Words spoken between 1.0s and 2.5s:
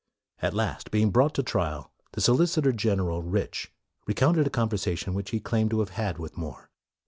brought to trial, the so